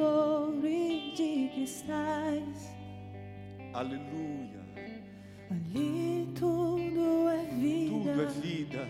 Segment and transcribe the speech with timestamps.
[0.00, 2.74] ouro e de cristais.
[3.72, 4.64] Aleluia.
[5.50, 8.12] Ali tudo é vida.
[8.12, 8.80] Tudo é vida.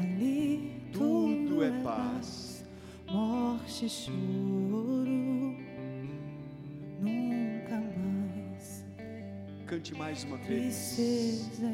[0.00, 2.64] Ali tudo, é tudo é, é paz.
[3.10, 5.56] Morte e choro.
[7.00, 8.84] Nunca mais.
[9.66, 10.94] Cante mais uma vez.
[10.96, 11.66] Tristeza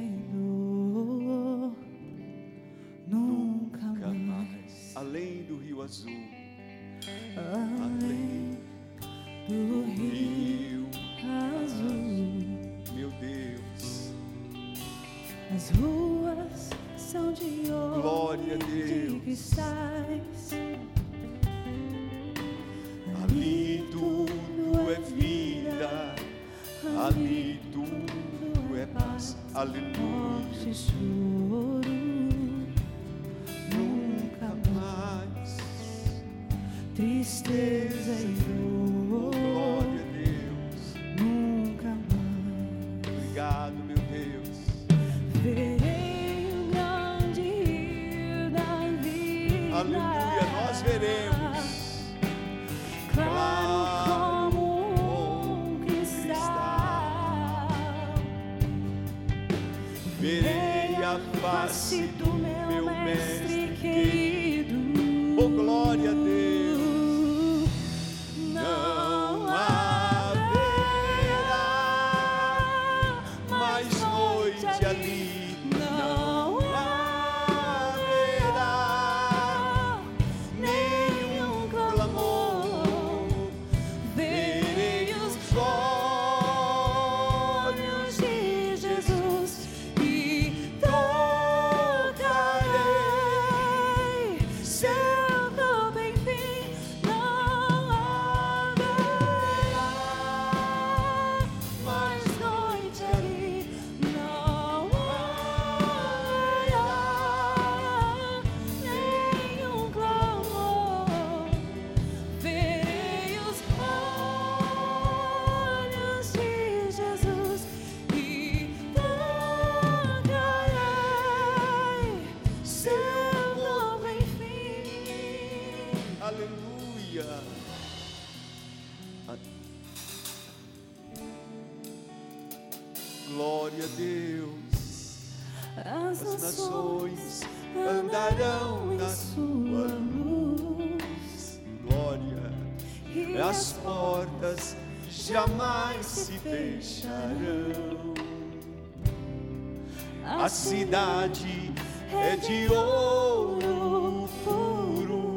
[152.49, 155.37] de ouro puro.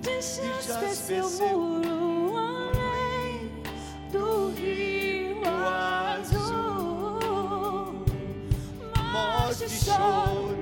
[0.00, 3.50] Deixaste seu muro além
[4.12, 6.84] do rio azul.
[9.12, 10.56] Morte, choro,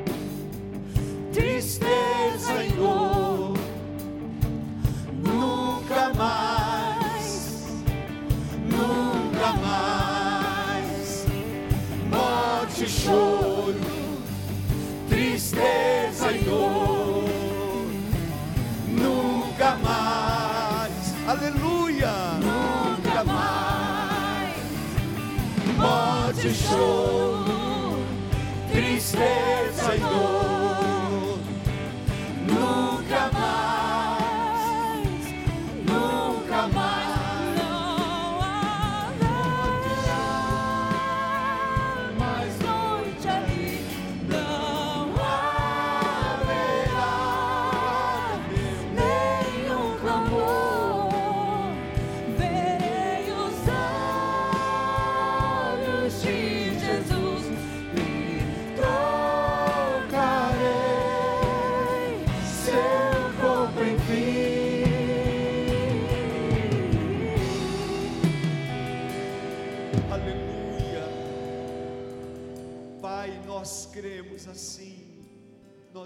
[1.34, 1.81] triste.
[26.72, 27.98] Cristo,
[28.72, 29.51] tristeza.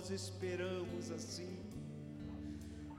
[0.07, 1.59] nós esperamos assim.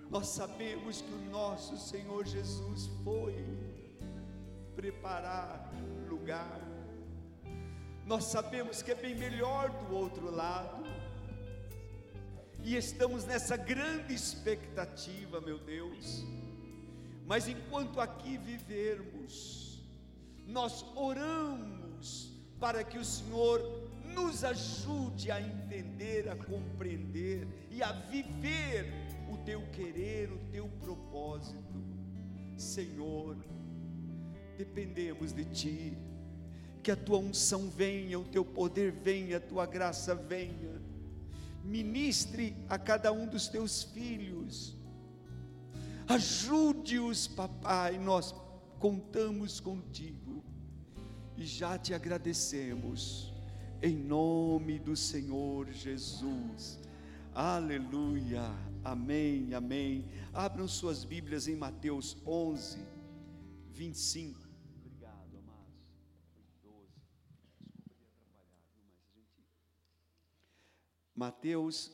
[0.09, 3.33] Nós sabemos que o nosso Senhor Jesus foi
[4.75, 5.71] preparar
[6.09, 6.59] lugar.
[8.06, 10.83] Nós sabemos que é bem melhor do outro lado.
[12.62, 16.25] E estamos nessa grande expectativa, meu Deus.
[17.25, 19.81] Mas enquanto aqui vivermos,
[20.45, 23.86] nós oramos para que o Senhor
[24.17, 28.91] nos ajude a entender, a compreender e a viver
[29.31, 31.77] o teu querer, o teu propósito.
[32.57, 33.37] Senhor,
[34.57, 35.97] dependemos de ti.
[36.81, 40.81] Que a tua unção venha, o teu poder venha, a tua graça venha.
[41.63, 44.75] Ministre a cada um dos teus filhos.
[46.07, 48.33] Ajude-os, papai, nós
[48.79, 50.43] contamos contigo
[51.35, 53.36] e já te agradecemos
[53.81, 56.79] em nome do Senhor Jesus.
[57.33, 58.41] Aleluia,
[58.83, 60.09] amém, amém.
[60.33, 62.83] Abram suas Bíblias em Mateus 11,
[63.69, 64.39] 25.
[64.79, 65.75] Obrigado, amados.
[66.33, 66.88] Foi 12.
[67.45, 68.74] Desculpa de atrapalhar, viu?
[68.95, 69.45] Mas a gente.
[71.15, 71.91] Mateus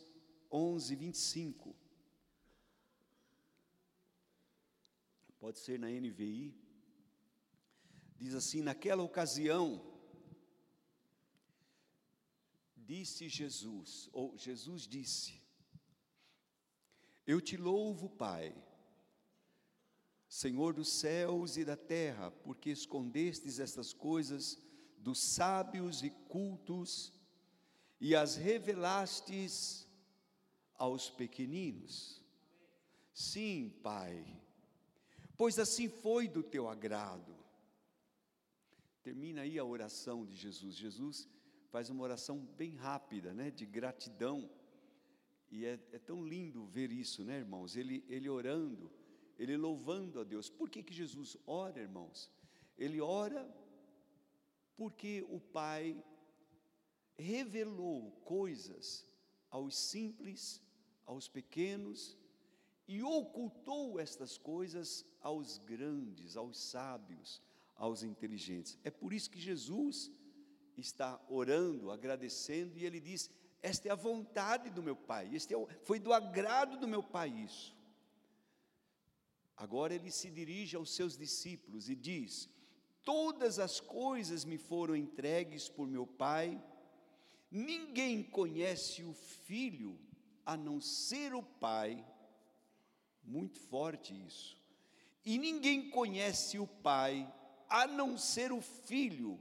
[0.51, 1.75] 11, 25.
[5.39, 6.55] Pode ser na NVI.
[8.17, 9.92] Diz assim: naquela ocasião,
[12.85, 15.41] disse Jesus, ou Jesus disse:
[17.25, 18.55] Eu te louvo, Pai,
[20.27, 24.57] Senhor dos céus e da terra, porque escondestes estas coisas
[24.97, 27.13] dos sábios e cultos
[27.99, 29.87] e as revelastes
[30.75, 32.21] aos pequeninos.
[33.13, 34.25] Sim, Pai,
[35.37, 37.33] pois assim foi do teu agrado.
[39.03, 40.75] Termina aí a oração de Jesus.
[40.75, 41.27] Jesus
[41.73, 44.47] faz uma oração bem rápida, né, de gratidão.
[45.49, 47.75] E é, é, tão lindo ver isso, né, irmãos?
[47.75, 48.91] Ele, ele orando,
[49.39, 50.51] ele louvando a Deus.
[50.51, 52.29] Por que, que Jesus ora, irmãos?
[52.77, 53.43] Ele ora
[54.77, 55.99] porque o Pai
[57.17, 59.03] revelou coisas
[59.49, 60.61] aos simples,
[61.07, 62.15] aos pequenos,
[62.87, 67.41] e ocultou estas coisas aos grandes, aos sábios,
[67.75, 68.77] aos inteligentes.
[68.83, 70.11] É por isso que Jesus
[70.81, 73.29] está orando, agradecendo, e ele diz:
[73.61, 77.03] Esta é a vontade do meu Pai, este é o, foi do agrado do meu
[77.03, 77.75] Pai isso.
[79.55, 82.49] Agora ele se dirige aos seus discípulos e diz:
[83.03, 86.61] Todas as coisas me foram entregues por meu Pai,
[87.51, 89.99] ninguém conhece o Filho
[90.45, 92.05] a não ser o Pai,
[93.23, 94.57] muito forte isso,
[95.23, 97.31] e ninguém conhece o Pai
[97.73, 99.39] a não ser o filho,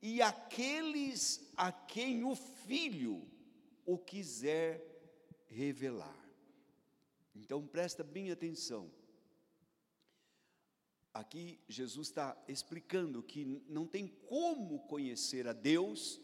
[0.00, 3.26] e aqueles a quem o filho
[3.84, 4.84] o quiser
[5.46, 6.18] revelar.
[7.34, 8.90] Então presta bem atenção.
[11.12, 16.20] Aqui Jesus está explicando que não tem como conhecer a Deus,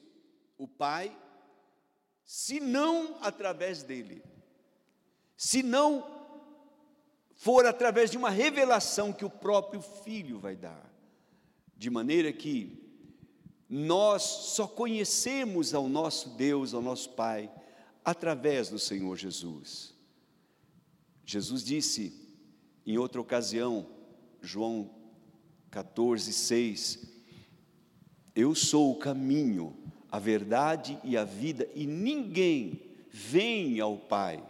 [0.56, 1.16] o Pai,
[2.24, 4.22] senão através dele,
[5.36, 6.12] se não
[7.34, 10.92] for através de uma revelação que o próprio Filho vai dar
[11.76, 12.83] de maneira que
[13.76, 17.50] nós só conhecemos ao nosso Deus, ao nosso Pai,
[18.04, 19.92] através do Senhor Jesus.
[21.24, 22.12] Jesus disse
[22.86, 23.84] em outra ocasião,
[24.40, 24.88] João
[25.72, 27.04] 14, 6,
[28.32, 29.76] Eu sou o caminho,
[30.08, 32.80] a verdade e a vida, e ninguém
[33.10, 34.40] vem ao Pai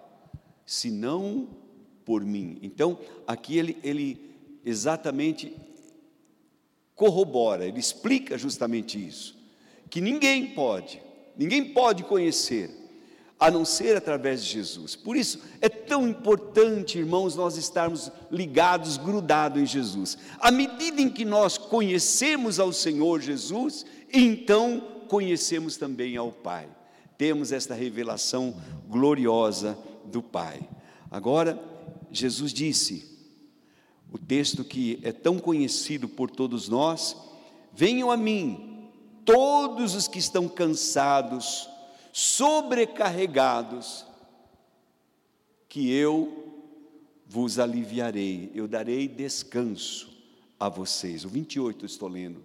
[0.67, 1.49] senão
[2.05, 2.59] por mim.
[2.61, 4.35] Então, aqui ele, ele
[4.67, 5.57] exatamente
[6.95, 9.37] corrobora, ele explica justamente isso,
[9.91, 11.03] que ninguém pode,
[11.37, 12.71] ninguém pode conhecer,
[13.39, 14.95] a não ser através de Jesus.
[14.95, 20.17] Por isso é tão importante, irmãos, nós estarmos ligados, grudados em Jesus.
[20.39, 26.69] À medida em que nós conhecemos ao Senhor Jesus, então conhecemos também ao Pai.
[27.19, 28.57] Temos esta revelação
[28.89, 30.61] gloriosa do Pai.
[31.11, 31.61] Agora,
[32.11, 33.14] Jesus disse:
[34.15, 37.17] o texto que é tão conhecido por todos nós:
[37.73, 38.89] Venham a mim,
[39.25, 41.69] todos os que estão cansados,
[42.13, 44.07] sobrecarregados,
[45.69, 46.63] que eu
[47.27, 50.09] vos aliviarei, eu darei descanso
[50.61, 51.25] a vocês.
[51.25, 52.41] O 28 estou lendo.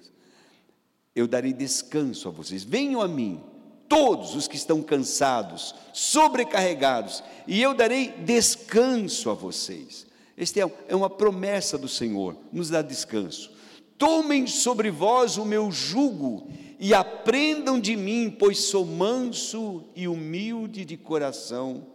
[1.16, 2.64] Eu darei descanso a vocês.
[2.64, 3.44] Venham a mim,
[3.88, 10.09] todos os que estão cansados, sobrecarregados, e eu darei descanso a vocês.
[10.40, 13.52] Esta é, é uma promessa do Senhor, nos dá descanso.
[13.98, 16.48] Tomem sobre vós o meu jugo
[16.80, 21.88] e aprendam de mim, pois sou manso e humilde de coração,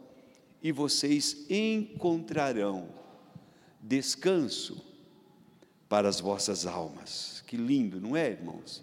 [0.63, 2.89] e vocês encontrarão
[3.81, 4.85] descanso
[5.89, 7.43] para as vossas almas.
[7.47, 8.83] Que lindo, não é, irmãos?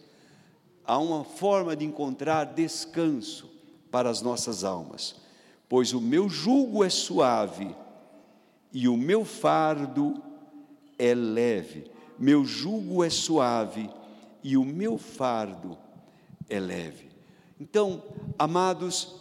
[0.84, 3.48] Há uma forma de encontrar descanso
[3.92, 5.18] para as nossas almas,
[5.70, 7.76] pois o meu jugo é suave
[8.74, 10.22] e o meu fardo
[10.98, 13.90] é leve, meu jugo é suave
[14.44, 15.78] e o meu fardo
[16.50, 17.10] é leve.
[17.60, 18.04] Então,
[18.38, 19.16] amados,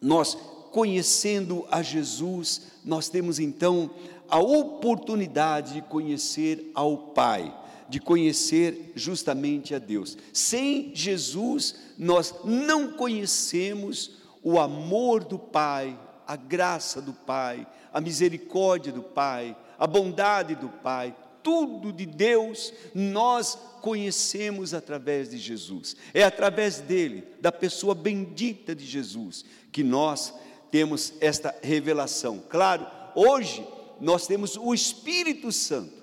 [0.00, 0.36] nós
[0.72, 3.90] conhecendo a Jesus, nós temos então
[4.28, 7.54] a oportunidade de conhecer ao Pai,
[7.88, 10.16] de conhecer justamente a Deus.
[10.32, 18.92] Sem Jesus, nós não conhecemos o amor do Pai, a graça do Pai, a misericórdia
[18.92, 25.96] do Pai, a bondade do Pai, tudo de Deus nós conhecemos através de Jesus.
[26.14, 30.32] É através dele, da pessoa bendita de Jesus, que nós
[30.70, 32.42] temos esta revelação.
[32.48, 33.66] Claro, hoje
[34.00, 36.02] nós temos o Espírito Santo.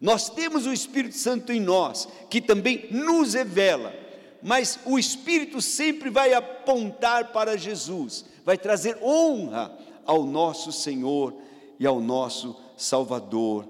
[0.00, 3.94] Nós temos o Espírito Santo em nós, que também nos revela,
[4.42, 9.76] mas o Espírito sempre vai apontar para Jesus, vai trazer honra
[10.06, 11.34] ao nosso Senhor
[11.78, 13.66] e ao nosso Salvador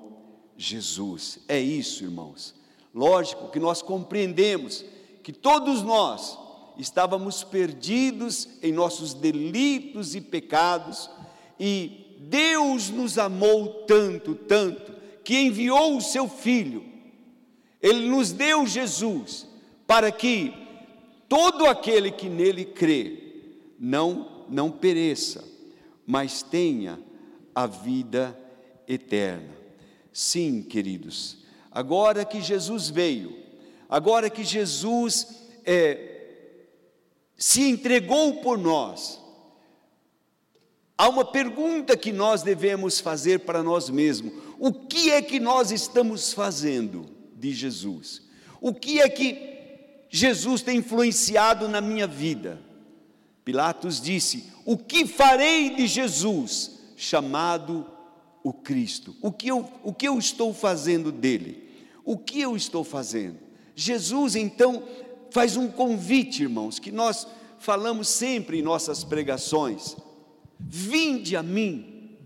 [0.56, 1.38] Jesus.
[1.48, 2.54] É isso, irmãos.
[2.94, 4.84] Lógico que nós compreendemos
[5.22, 6.38] que todos nós
[6.78, 11.10] estávamos perdidos em nossos delitos e pecados,
[11.58, 16.84] e Deus nos amou tanto, tanto, que enviou o seu Filho,
[17.82, 19.46] Ele nos deu Jesus,
[19.86, 20.52] para que
[21.28, 23.22] todo aquele que nele crê
[23.78, 25.44] não, não pereça,
[26.06, 26.98] mas tenha
[27.54, 28.38] a vida
[28.86, 29.56] eterna.
[30.12, 31.38] Sim, queridos,
[31.70, 33.36] agora que Jesus veio,
[33.88, 36.06] agora que Jesus é,
[37.36, 39.20] se entregou por nós,
[40.96, 45.70] há uma pergunta que nós devemos fazer para nós mesmos: o que é que nós
[45.70, 48.22] estamos fazendo de Jesus?
[48.60, 49.56] O que é que
[50.08, 52.65] Jesus tem influenciado na minha vida?
[53.46, 57.86] Pilatos disse: O que farei de Jesus, chamado
[58.42, 59.14] o Cristo?
[59.22, 61.64] O que, eu, o que eu estou fazendo dele?
[62.04, 63.38] O que eu estou fazendo?
[63.76, 64.82] Jesus então
[65.30, 67.24] faz um convite, irmãos, que nós
[67.60, 69.96] falamos sempre em nossas pregações:
[70.58, 72.16] vinde a mim,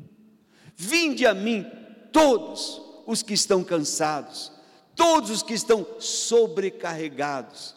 [0.74, 1.66] vinde a mim,
[2.10, 4.50] todos os que estão cansados,
[4.96, 7.74] todos os que estão sobrecarregados,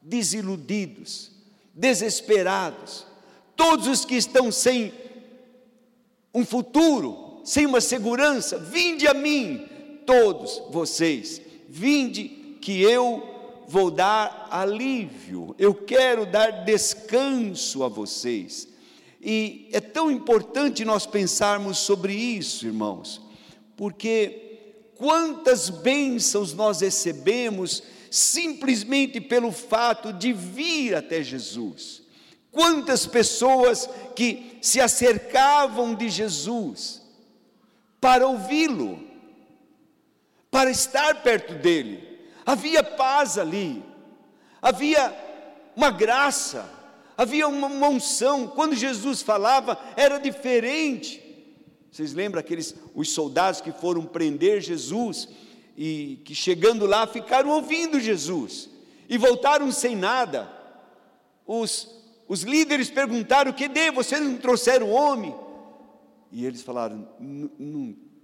[0.00, 1.33] desiludidos,
[1.74, 3.06] desesperados,
[3.56, 4.92] todos os que estão sem
[6.32, 9.66] um futuro, sem uma segurança, vinde a mim,
[10.06, 13.34] todos vocês, vinde que eu
[13.66, 18.68] vou dar alívio, eu quero dar descanso a vocês.
[19.20, 23.22] E é tão importante nós pensarmos sobre isso, irmãos,
[23.76, 24.43] porque
[25.04, 32.02] quantas bênçãos nós recebemos simplesmente pelo fato de vir até Jesus.
[32.50, 37.02] Quantas pessoas que se acercavam de Jesus,
[38.00, 38.98] para ouvi-lo,
[40.50, 42.26] para estar perto dele.
[42.46, 43.84] Havia paz ali,
[44.62, 45.14] havia
[45.76, 46.66] uma graça,
[47.14, 48.46] havia uma unção.
[48.46, 51.22] Quando Jesus falava, era diferente.
[51.94, 55.28] Vocês lembram aqueles os soldados que foram prender Jesus
[55.78, 58.68] e que chegando lá ficaram ouvindo Jesus
[59.08, 60.50] e voltaram sem nada.
[61.46, 61.88] Os,
[62.26, 63.92] os líderes perguntaram: "Que dê?
[63.92, 65.32] Vocês não trouxeram o homem?"
[66.32, 67.06] E eles falaram: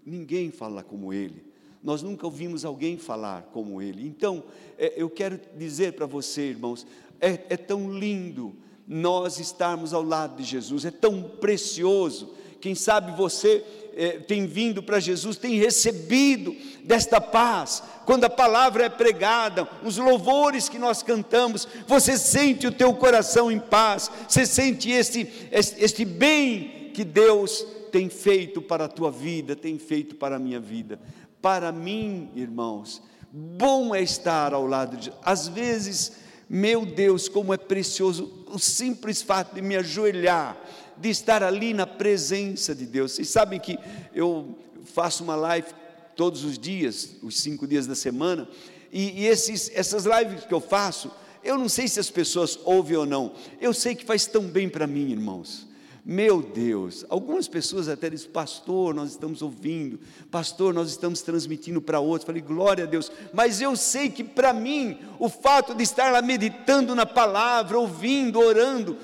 [0.04, 1.44] ninguém fala como ele.
[1.80, 4.04] Nós nunca ouvimos alguém falar como ele.
[4.04, 4.42] Então,
[4.76, 6.84] é, eu quero dizer para você, irmãos,
[7.20, 8.52] é, é tão lindo
[8.84, 12.39] nós estarmos ao lado de Jesus, é tão precioso.
[12.61, 13.64] Quem sabe você
[13.97, 19.97] é, tem vindo para Jesus, tem recebido desta paz, quando a palavra é pregada, os
[19.97, 25.83] louvores que nós cantamos, você sente o teu coração em paz, você sente este, este,
[25.83, 30.61] este bem que Deus tem feito para a tua vida, tem feito para a minha
[30.61, 31.00] vida.
[31.43, 33.02] Para mim, irmãos,
[33.33, 36.12] bom é estar ao lado de Às vezes,
[36.49, 40.57] meu Deus, como é precioso o simples fato de me ajoelhar,
[41.00, 43.12] de estar ali na presença de Deus.
[43.12, 43.78] Vocês sabem que
[44.14, 45.69] eu faço uma live
[46.14, 48.49] todos os dias, os cinco dias da semana,
[48.92, 51.11] e, e esses, essas lives que eu faço,
[51.42, 54.69] eu não sei se as pessoas ouvem ou não, eu sei que faz tão bem
[54.69, 55.69] para mim, irmãos.
[56.04, 62.00] Meu Deus, algumas pessoas até dizem, pastor, nós estamos ouvindo, pastor, nós estamos transmitindo para
[62.00, 62.26] outros.
[62.26, 66.23] Falei, glória a Deus, mas eu sei que para mim, o fato de estar lá
[66.23, 68.97] meditando na palavra, ouvindo, orando,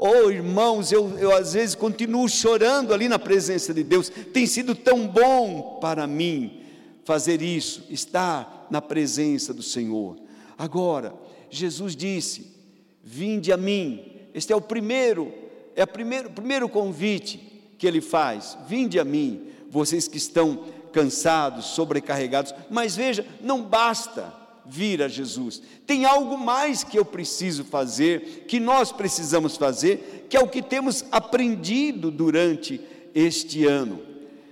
[0.00, 4.74] oh irmãos, eu, eu às vezes continuo chorando ali na presença de Deus, tem sido
[4.74, 6.62] tão bom para mim
[7.04, 10.16] fazer isso, estar na presença do Senhor.
[10.56, 11.14] Agora,
[11.50, 12.56] Jesus disse:
[13.02, 14.04] Vinde a mim,
[14.34, 15.32] este é o primeiro
[15.76, 17.38] é o primeiro, primeiro convite
[17.78, 22.54] que ele faz: vinde a mim, vocês que estão cansados, sobrecarregados.
[22.68, 24.32] Mas veja, não basta
[24.66, 30.36] vir a Jesus, tem algo mais que eu preciso fazer, que nós precisamos fazer, que
[30.36, 32.80] é o que temos aprendido durante
[33.14, 34.00] este ano.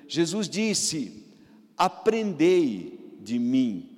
[0.09, 1.25] Jesus disse:
[1.77, 3.88] aprendei de mim.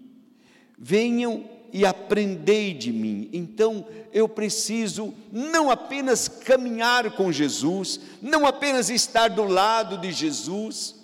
[0.77, 3.29] Venham e aprendei de mim.
[3.33, 10.97] Então eu preciso não apenas caminhar com Jesus, não apenas estar do lado de Jesus,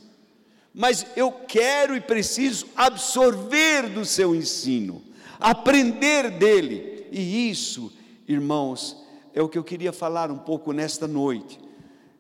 [0.79, 5.03] mas eu quero e preciso absorver do seu ensino,
[5.41, 7.07] aprender dele.
[7.11, 7.91] E isso,
[8.29, 8.95] irmãos,
[9.33, 11.59] é o que eu queria falar um pouco nesta noite.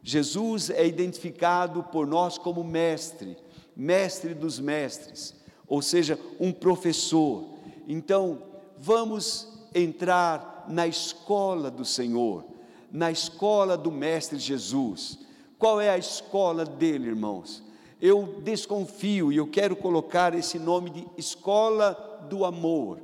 [0.02, 3.36] Jesus é identificado por nós como mestre,
[3.76, 5.34] mestre dos mestres,
[5.68, 7.44] ou seja, um professor.
[7.86, 8.42] Então,
[8.78, 12.42] vamos entrar na escola do Senhor,
[12.90, 15.18] na escola do Mestre Jesus.
[15.58, 17.65] Qual é a escola dele, irmãos?
[18.00, 23.00] Eu desconfio e eu quero colocar esse nome de escola do amor,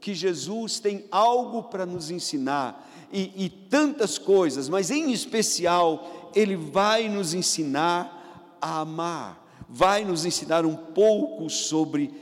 [0.00, 6.56] que Jesus tem algo para nos ensinar e, e tantas coisas, mas em especial, ele
[6.56, 12.12] vai nos ensinar a amar, vai nos ensinar um pouco sobre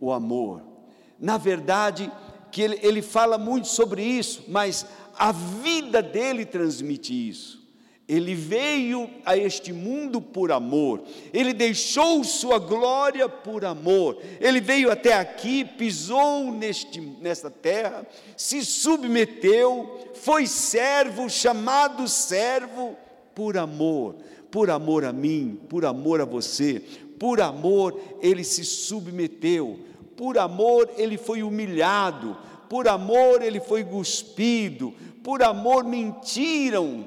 [0.00, 0.62] o amor.
[1.18, 2.10] Na verdade,
[2.50, 4.86] que ele, ele fala muito sobre isso, mas
[5.16, 7.61] a vida dele transmite isso.
[8.08, 14.90] Ele veio a este mundo por amor, ele deixou sua glória por amor, ele veio
[14.90, 18.06] até aqui, pisou neste, nesta terra,
[18.36, 22.96] se submeteu, foi servo, chamado servo
[23.34, 24.16] por amor,
[24.50, 26.82] por amor a mim, por amor a você,
[27.18, 29.78] por amor ele se submeteu.
[30.16, 32.36] Por amor ele foi humilhado,
[32.68, 37.04] por amor ele foi cuspido, por amor mentiram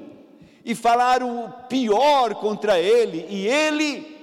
[0.66, 4.16] e falaram o pior contra ele, e ele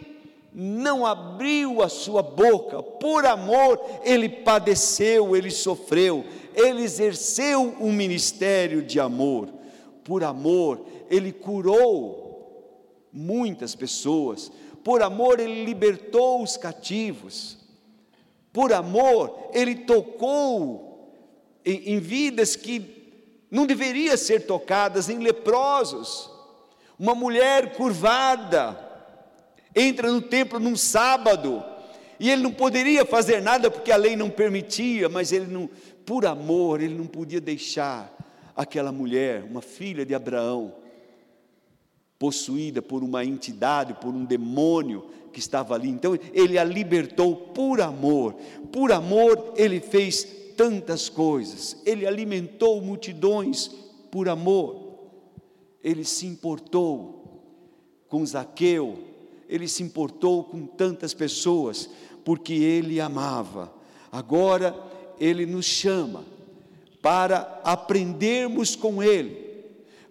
[0.53, 8.83] não abriu a sua boca, por amor ele padeceu, ele sofreu, ele exerceu um ministério
[8.83, 9.47] de amor,
[10.03, 14.51] por amor ele curou muitas pessoas,
[14.83, 17.57] por amor ele libertou os cativos,
[18.51, 21.09] por amor, ele tocou
[21.65, 23.01] em, em vidas que
[23.49, 26.32] não deveriam ser tocadas, em leprosos.
[26.97, 28.77] Uma mulher curvada
[29.75, 31.63] entra no templo num sábado
[32.19, 35.69] e ele não poderia fazer nada porque a lei não permitia, mas ele não,
[36.05, 38.15] por amor, ele não podia deixar
[38.55, 40.73] aquela mulher, uma filha de Abraão,
[42.19, 45.89] possuída por uma entidade, por um demônio que estava ali.
[45.89, 48.35] Então ele a libertou por amor.
[48.71, 50.23] Por amor ele fez
[50.55, 51.75] tantas coisas.
[51.85, 53.69] Ele alimentou multidões
[54.11, 54.82] por amor.
[55.83, 57.41] Ele se importou
[58.07, 58.97] com Zaqueu,
[59.49, 61.89] ele se importou com tantas pessoas,
[62.23, 63.73] porque ele amava.
[64.11, 64.75] Agora
[65.19, 66.23] ele nos chama
[67.01, 69.65] para aprendermos com ele.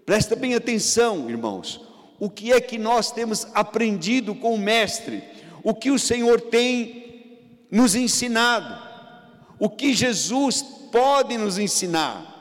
[0.04, 5.24] Presta bem atenção, irmãos o que é que nós temos aprendido com o Mestre,
[5.60, 8.80] o que o Senhor tem nos ensinado,
[9.58, 12.31] o que Jesus pode nos ensinar.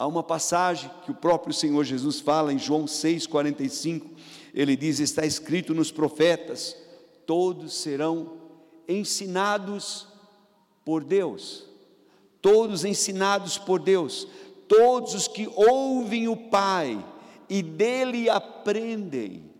[0.00, 4.06] Há uma passagem que o próprio Senhor Jesus fala em João 6,45,
[4.54, 6.74] ele diz: Está escrito nos profetas,
[7.26, 8.38] todos serão
[8.88, 10.06] ensinados
[10.86, 11.66] por Deus,
[12.40, 14.26] todos ensinados por Deus,
[14.66, 16.98] todos os que ouvem o Pai
[17.46, 19.50] e dele aprendem.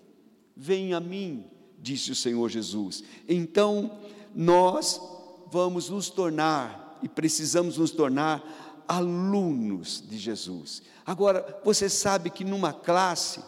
[0.57, 1.45] Vem a mim,
[1.79, 3.05] disse o Senhor Jesus.
[3.29, 3.99] Então,
[4.35, 5.03] nós
[5.51, 10.83] vamos nos tornar e precisamos nos tornar alunos de Jesus.
[11.07, 13.43] Agora, você sabe que numa classe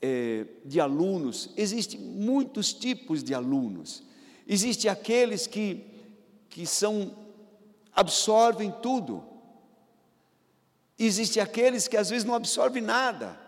[0.00, 4.02] é, de alunos, existem muitos tipos de alunos.
[4.46, 5.84] Existem aqueles que,
[6.48, 7.16] que são,
[7.94, 9.24] absorvem tudo.
[10.98, 13.42] Existem aqueles que às vezes não absorvem nada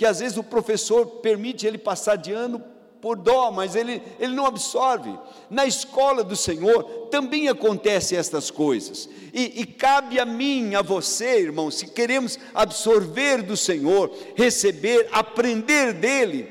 [0.00, 2.64] que às vezes o professor permite ele passar de ano
[3.00, 5.16] por dó, mas ele, ele não absorve.
[5.48, 11.40] Na escola do Senhor também acontecem estas coisas, e, e cabe a mim, a você,
[11.40, 16.48] irmão, se queremos absorver do Senhor, receber, aprender dele,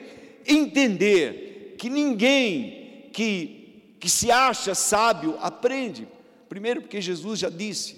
[0.48, 6.08] entender que ninguém que, que se acha sábio aprende.
[6.48, 7.98] Primeiro, porque Jesus já disse: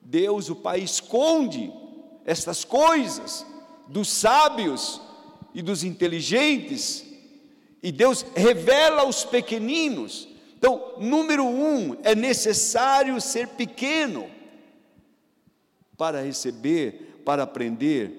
[0.00, 1.72] Deus, o Pai, esconde
[2.24, 3.46] estas coisas
[3.88, 5.00] dos sábios
[5.54, 7.04] e dos inteligentes,
[7.82, 10.28] e Deus revela aos pequeninos.
[10.56, 14.30] Então, número um, é necessário ser pequeno
[15.96, 18.12] para receber, para aprender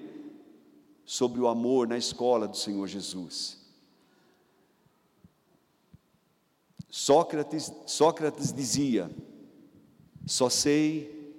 [1.06, 3.58] sobre o amor na escola do Senhor Jesus.
[6.90, 9.10] Sócrates, Sócrates dizia:
[10.26, 11.32] só sei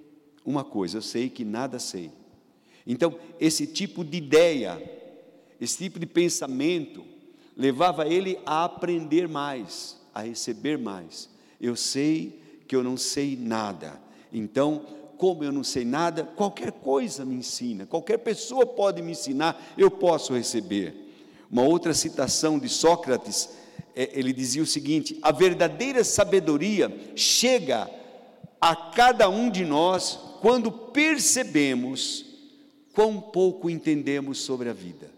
[0.44, 2.10] uma coisa, eu sei que nada sei.
[2.84, 4.80] Então, esse tipo de ideia,
[5.60, 7.04] esse tipo de pensamento,
[7.56, 11.28] levava ele a aprender mais, a receber mais.
[11.60, 12.38] Eu sei
[12.68, 13.98] que eu não sei nada,
[14.32, 14.84] então,
[15.16, 19.90] como eu não sei nada, qualquer coisa me ensina, qualquer pessoa pode me ensinar, eu
[19.90, 20.94] posso receber.
[21.50, 23.48] Uma outra citação de Sócrates,
[23.94, 27.88] é, ele dizia o seguinte: a verdadeira sabedoria chega
[28.60, 32.26] a cada um de nós quando percebemos
[32.92, 35.15] quão pouco entendemos sobre a vida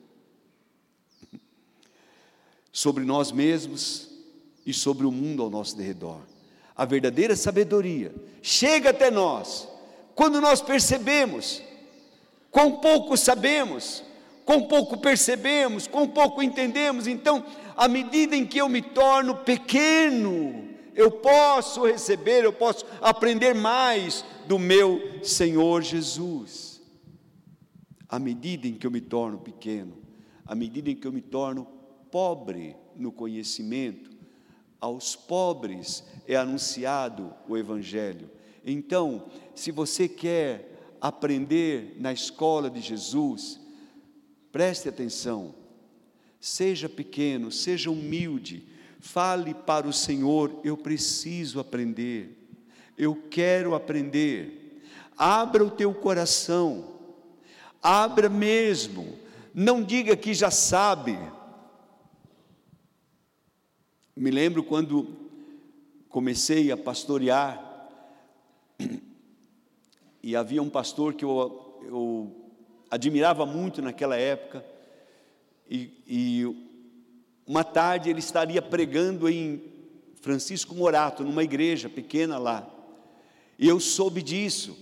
[2.78, 4.08] sobre nós mesmos
[4.64, 6.20] e sobre o mundo ao nosso redor.
[6.76, 9.66] A verdadeira sabedoria chega até nós
[10.14, 11.60] quando nós percebemos
[12.52, 14.04] quão pouco sabemos,
[14.44, 17.08] quão pouco percebemos, quão pouco entendemos.
[17.08, 17.44] Então,
[17.76, 24.24] à medida em que eu me torno pequeno, eu posso receber, eu posso aprender mais
[24.46, 26.80] do meu Senhor Jesus.
[28.08, 29.98] À medida em que eu me torno pequeno,
[30.46, 31.77] à medida em que eu me torno
[32.10, 34.10] pobre no conhecimento,
[34.80, 38.30] aos pobres é anunciado o Evangelho.
[38.64, 43.60] Então, se você quer aprender na escola de Jesus,
[44.52, 45.54] preste atenção,
[46.40, 48.66] seja pequeno, seja humilde,
[49.00, 52.48] fale para o Senhor: eu preciso aprender,
[52.96, 54.82] eu quero aprender.
[55.16, 56.94] Abra o teu coração,
[57.82, 59.18] abra mesmo,
[59.52, 61.18] não diga que já sabe,
[64.18, 65.06] me lembro quando
[66.08, 67.64] comecei a pastorear,
[70.20, 72.50] e havia um pastor que eu, eu
[72.90, 74.64] admirava muito naquela época,
[75.70, 76.66] e, e
[77.46, 79.62] uma tarde ele estaria pregando em
[80.20, 82.68] Francisco Morato, numa igreja pequena lá,
[83.56, 84.76] e eu soube disso,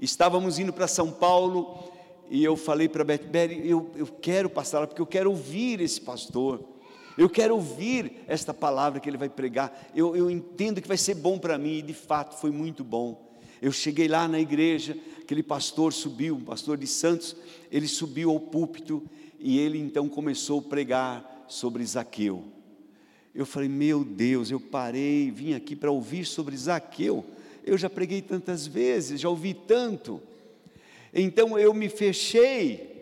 [0.00, 1.92] estávamos indo para São Paulo,
[2.30, 3.20] e eu falei para Beth,
[3.64, 6.77] eu, eu quero passar lá, porque eu quero ouvir esse pastor,
[7.18, 9.90] eu quero ouvir esta palavra que ele vai pregar.
[9.92, 13.28] Eu, eu entendo que vai ser bom para mim, e de fato foi muito bom.
[13.60, 17.34] Eu cheguei lá na igreja, aquele pastor subiu, um pastor de Santos,
[17.72, 19.02] ele subiu ao púlpito
[19.40, 22.44] e ele então começou a pregar sobre Zaqueu.
[23.34, 27.24] Eu falei, meu Deus, eu parei, vim aqui para ouvir sobre Zaqueu.
[27.64, 30.22] Eu já preguei tantas vezes, já ouvi tanto.
[31.12, 32.96] Então eu me fechei.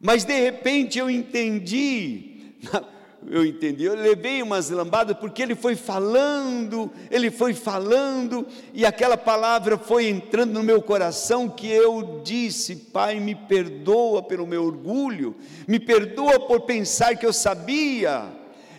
[0.00, 2.35] Mas de repente eu entendi
[3.28, 9.16] eu entendi, eu levei umas lambadas porque ele foi falando, ele foi falando, e aquela
[9.16, 15.34] palavra foi entrando no meu coração que eu disse: Pai, me perdoa pelo meu orgulho,
[15.66, 18.24] me perdoa por pensar que eu sabia,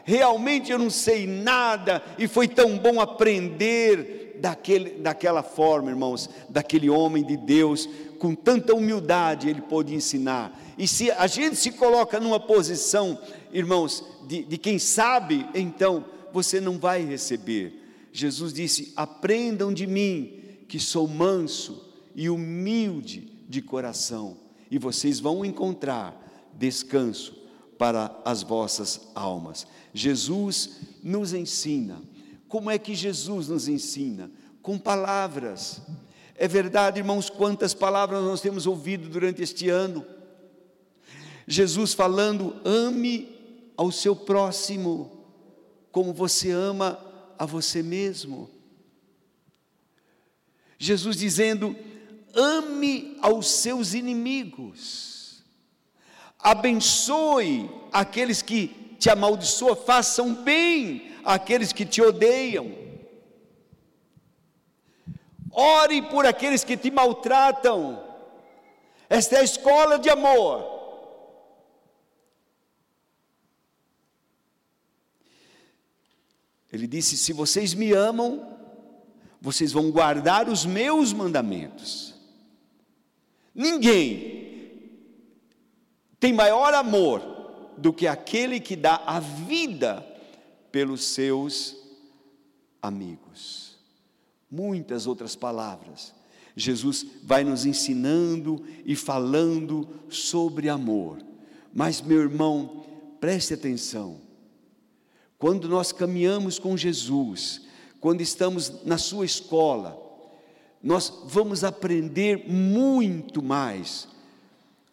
[0.03, 6.89] realmente eu não sei nada, e foi tão bom aprender daquele, daquela forma, irmãos, daquele
[6.89, 10.57] homem de Deus, com tanta humildade ele pôde ensinar.
[10.77, 13.17] E se a gente se coloca numa posição
[13.51, 18.09] irmãos, de, de quem sabe, então você não vai receber.
[18.11, 24.37] Jesus disse: Aprendam de mim, que sou manso e humilde de coração,
[24.69, 27.35] e vocês vão encontrar descanso
[27.77, 29.67] para as vossas almas.
[29.93, 32.01] Jesus nos ensina.
[32.47, 34.31] Como é que Jesus nos ensina?
[34.61, 35.81] Com palavras.
[36.35, 40.05] É verdade, irmãos, quantas palavras nós temos ouvido durante este ano.
[41.47, 43.36] Jesus falando: ame
[43.77, 45.23] ao seu próximo
[45.91, 46.99] como você ama
[47.37, 48.49] a você mesmo.
[50.77, 51.75] Jesus dizendo:
[52.35, 55.43] ame aos seus inimigos,
[56.39, 58.67] abençoe aqueles que
[58.99, 62.71] te amaldiçoam, façam bem àqueles que te odeiam,
[65.51, 68.03] ore por aqueles que te maltratam.
[69.09, 70.76] Esta é a escola de amor.
[76.71, 78.57] Ele disse: Se vocês me amam,
[79.39, 82.15] vocês vão guardar os meus mandamentos.
[83.53, 84.37] Ninguém
[86.19, 87.21] tem maior amor
[87.77, 90.05] do que aquele que dá a vida
[90.71, 91.77] pelos seus
[92.81, 93.77] amigos.
[94.49, 96.15] Muitas outras palavras.
[96.55, 101.19] Jesus vai nos ensinando e falando sobre amor.
[101.71, 102.83] Mas, meu irmão,
[103.19, 104.26] preste atenção
[105.37, 107.61] quando nós caminhamos com Jesus,
[107.99, 109.97] quando estamos na sua escola,
[110.81, 114.07] nós vamos aprender muito mais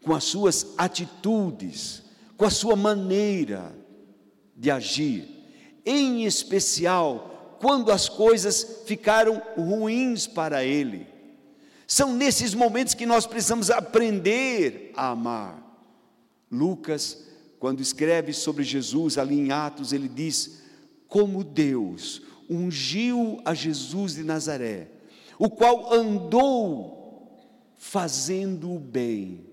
[0.02, 2.02] com as suas atitudes,
[2.36, 3.74] com a sua maneira
[4.56, 5.28] de agir,
[5.84, 11.06] em especial quando as coisas ficaram ruins para ele.
[11.86, 15.62] São nesses momentos que nós precisamos aprender a amar.
[16.50, 17.24] Lucas
[17.64, 20.60] quando escreve sobre Jesus ali em Atos, ele diz:
[21.08, 24.90] Como Deus ungiu a Jesus de Nazaré,
[25.38, 27.40] o qual andou
[27.78, 29.46] fazendo o bem,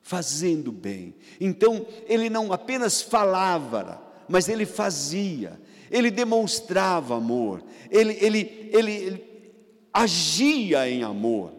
[0.00, 1.14] fazendo o bem.
[1.38, 9.24] Então, ele não apenas falava, mas ele fazia, ele demonstrava amor, ele, ele, ele, ele
[9.92, 11.52] agia em amor,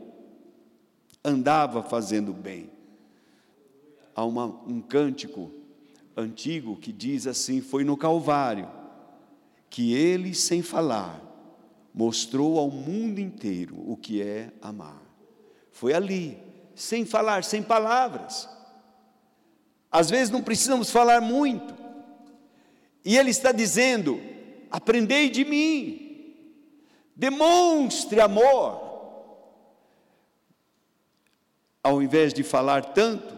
[1.23, 2.71] andava fazendo bem.
[4.15, 5.51] Há uma, um cântico
[6.15, 8.69] antigo que diz assim: Foi no Calvário
[9.69, 11.21] que ele, sem falar,
[11.93, 15.01] mostrou ao mundo inteiro o que é amar.
[15.71, 16.37] Foi ali,
[16.73, 18.47] sem falar, sem palavras.
[19.91, 21.73] Às vezes não precisamos falar muito.
[23.03, 24.21] E ele está dizendo:
[24.71, 26.35] aprendei de mim,
[27.15, 28.83] demonstre amor.
[31.83, 33.34] Ao invés de falar tanto,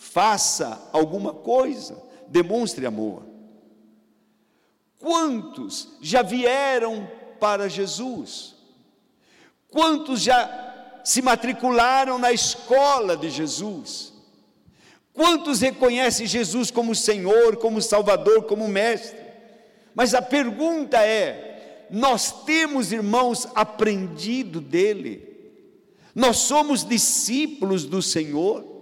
[0.00, 3.22] faça alguma coisa, demonstre amor.
[4.98, 7.06] Quantos já vieram
[7.38, 8.54] para Jesus?
[9.70, 14.14] Quantos já se matricularam na escola de Jesus?
[15.12, 19.20] Quantos reconhecem Jesus como Senhor, como Salvador, como Mestre?
[19.94, 25.28] Mas a pergunta é: nós temos, irmãos, aprendido dele?
[26.14, 28.79] Nós somos discípulos do Senhor?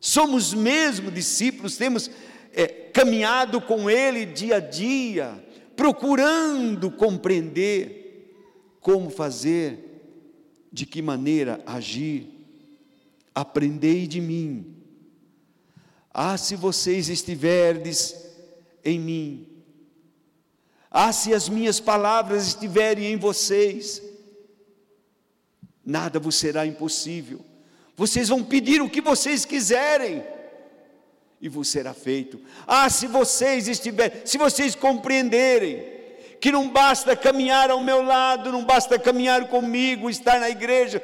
[0.00, 2.10] Somos mesmo discípulos, temos
[2.52, 5.44] é, caminhado com Ele dia a dia,
[5.76, 7.98] procurando compreender
[8.80, 9.86] como fazer,
[10.72, 12.28] de que maneira agir.
[13.34, 14.76] Aprendei de mim.
[16.12, 18.14] Ah, se vocês estiverdes
[18.84, 19.48] em mim,
[20.90, 24.02] ah, se as minhas palavras estiverem em vocês,
[25.84, 27.44] nada vos será impossível.
[27.98, 30.22] Vocês vão pedir o que vocês quiserem
[31.40, 32.40] e vos será feito.
[32.64, 35.84] Ah, se vocês estiverem, se vocês compreenderem
[36.40, 41.02] que não basta caminhar ao meu lado, não basta caminhar comigo, estar na igreja,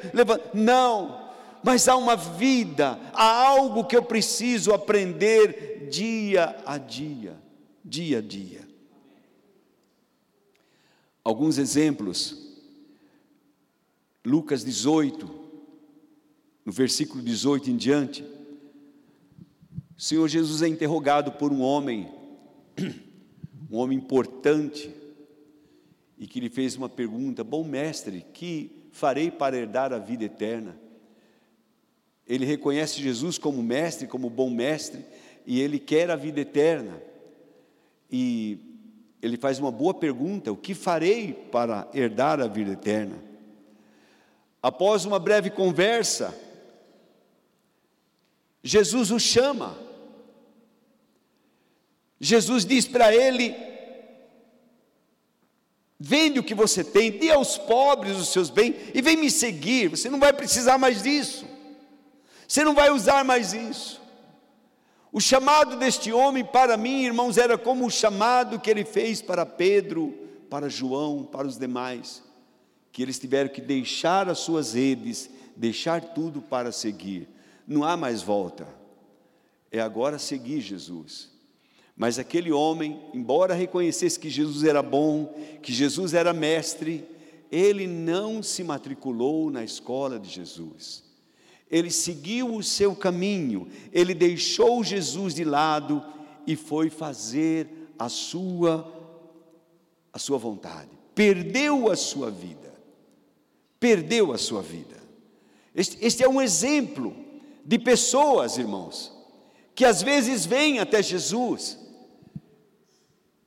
[0.53, 1.29] não,
[1.61, 7.35] mas há uma vida, há algo que eu preciso aprender dia a dia,
[7.83, 8.65] dia a dia.
[11.21, 12.37] Alguns exemplos,
[14.23, 15.44] Lucas 18,
[16.65, 18.23] no versículo 18 em diante,
[19.95, 22.11] o Senhor Jesus é interrogado por um homem,
[23.71, 24.93] um homem importante,
[26.17, 30.75] e que lhe fez uma pergunta: Bom mestre, que farei para herdar a vida eterna?
[32.27, 35.05] Ele reconhece Jesus como mestre, como bom mestre,
[35.45, 36.99] e ele quer a vida eterna.
[38.11, 38.57] E
[39.21, 43.23] ele faz uma boa pergunta: O que farei para herdar a vida eterna?
[44.61, 46.33] Após uma breve conversa,
[48.65, 49.77] Jesus o chama.
[52.19, 53.55] Jesus diz para ele:
[55.99, 59.89] Vende o que você tem, dê aos pobres os seus bens e vem me seguir.
[59.89, 61.45] Você não vai precisar mais disso.
[62.47, 64.01] Você não vai usar mais isso.
[65.11, 69.45] O chamado deste homem para mim, irmãos, era como o chamado que ele fez para
[69.45, 70.11] Pedro,
[70.49, 72.23] para João, para os demais,
[72.91, 77.35] que eles tiveram que deixar as suas redes, deixar tudo para seguir
[77.67, 78.67] não há mais volta.
[79.71, 81.31] É agora seguir Jesus.
[81.95, 87.05] Mas aquele homem, embora reconhecesse que Jesus era bom, que Jesus era mestre,
[87.51, 91.03] ele não se matriculou na escola de Jesus.
[91.71, 96.03] Ele seguiu o seu caminho, ele deixou Jesus de lado
[96.45, 98.93] e foi fazer a sua
[100.11, 100.89] a sua vontade.
[101.13, 102.73] Perdeu a sua vida.
[103.77, 104.95] Perdeu a sua vida.
[105.75, 107.24] Este, este é um exemplo
[107.65, 109.11] de pessoas, irmãos,
[109.73, 111.79] que às vezes vêm até Jesus,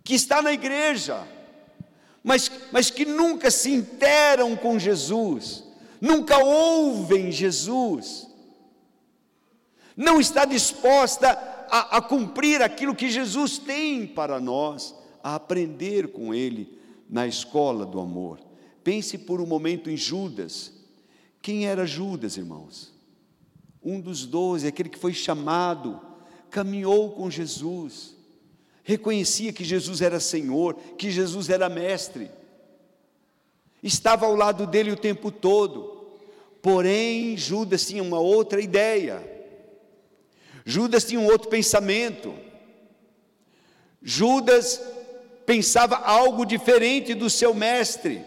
[0.02, 1.26] que está na igreja,
[2.22, 5.62] mas, mas que nunca se interam com Jesus,
[6.00, 8.26] nunca ouvem Jesus,
[9.96, 11.31] não está disposta
[11.70, 16.76] a, a cumprir aquilo que Jesus tem para nós, a aprender com Ele
[17.09, 18.40] na escola do amor.
[18.83, 20.72] Pense por um momento em Judas.
[21.40, 22.97] Quem era Judas, irmãos?
[23.88, 26.01] Um dos doze, aquele que foi chamado,
[26.51, 28.14] caminhou com Jesus,
[28.83, 32.31] reconhecia que Jesus era Senhor, que Jesus era Mestre,
[33.83, 36.18] estava ao lado dele o tempo todo,
[36.61, 39.27] porém Judas tinha uma outra ideia,
[40.64, 42.35] Judas tinha um outro pensamento,
[44.03, 44.83] Judas
[45.46, 48.22] pensava algo diferente do seu mestre,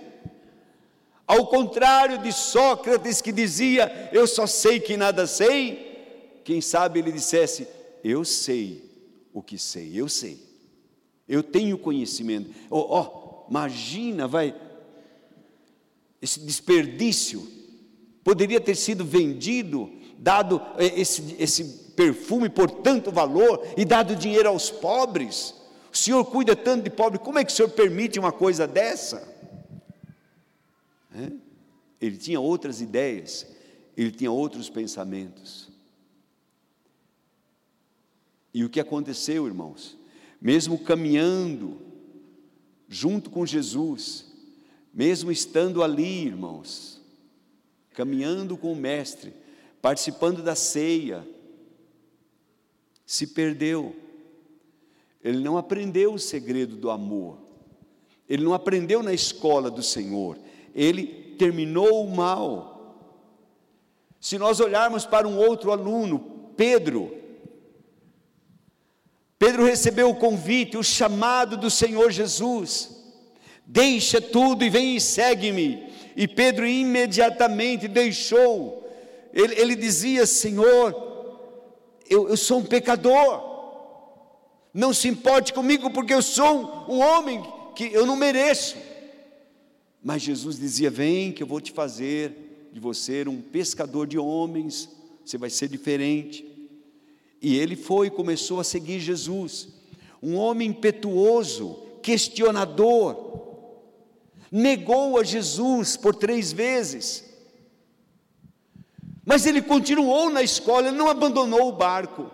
[1.32, 7.10] ao contrário de Sócrates que dizia: Eu só sei que nada sei, quem sabe ele
[7.10, 7.66] dissesse:
[8.04, 8.84] eu sei
[9.32, 10.38] o que sei, eu sei.
[11.30, 12.50] Eu tenho conhecimento.
[12.70, 14.54] Oh, oh, imagina, vai,
[16.22, 17.48] esse desperdício
[18.26, 21.64] poderia ter sido vendido, dado eh, esse, esse
[21.96, 25.56] perfume por tanto valor e dado dinheiro aos pobres.
[25.94, 29.31] O Senhor cuida tanto de pobre, como é que o Senhor permite uma coisa dessa?
[31.14, 31.32] É?
[32.00, 33.46] Ele tinha outras ideias,
[33.96, 35.70] ele tinha outros pensamentos.
[38.54, 39.98] E o que aconteceu, irmãos?
[40.42, 41.80] Mesmo caminhando
[42.88, 44.26] junto com Jesus,
[44.94, 47.00] mesmo estando ali, irmãos,
[47.94, 49.34] caminhando com o Mestre,
[49.82, 51.26] participando da ceia,
[53.06, 53.96] se perdeu.
[55.24, 57.38] Ele não aprendeu o segredo do amor,
[58.28, 60.38] ele não aprendeu na escola do Senhor,
[60.76, 62.72] ele terminou o mal.
[64.20, 66.20] Se nós olharmos para um outro aluno,
[66.56, 67.22] Pedro,
[69.42, 72.96] Pedro recebeu o convite, o chamado do Senhor Jesus.
[73.66, 75.92] Deixa tudo e vem e segue-me.
[76.16, 78.88] E Pedro imediatamente deixou.
[79.34, 80.94] Ele, ele dizia: Senhor,
[82.08, 83.50] eu, eu, sou um pecador.
[84.72, 87.42] Não se importe comigo, porque eu sou um homem
[87.76, 88.78] que eu não mereço.
[90.04, 94.90] Mas Jesus dizia: Vem, que eu vou te fazer de você um pescador de homens.
[95.24, 96.46] Você vai ser diferente.
[97.42, 99.70] E ele foi e começou a seguir Jesus.
[100.22, 103.32] Um homem impetuoso, questionador,
[104.52, 107.24] negou a Jesus por três vezes.
[109.26, 112.30] Mas ele continuou na escola, ele não abandonou o barco.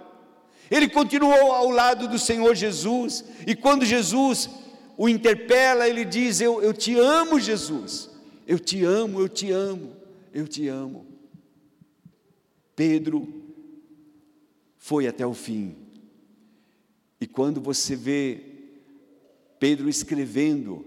[0.70, 3.24] Ele continuou ao lado do Senhor Jesus.
[3.46, 4.50] E quando Jesus
[4.98, 8.10] o interpela, ele diz: Eu, eu te amo, Jesus.
[8.48, 9.96] Eu te amo, eu te amo,
[10.34, 11.06] eu te amo.
[12.76, 13.28] Pedro
[14.78, 15.76] foi até o fim.
[17.20, 18.42] E quando você vê
[19.60, 20.86] Pedro escrevendo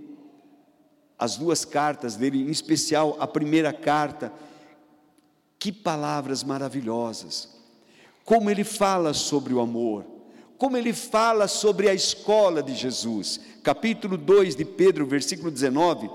[1.18, 4.32] as duas cartas dele, em especial a primeira carta,
[5.58, 7.60] que palavras maravilhosas.
[8.24, 10.06] Como ele fala sobre o amor,
[10.60, 13.40] como ele fala sobre a escola de Jesus.
[13.62, 16.10] Capítulo 2 de Pedro, versículo 19,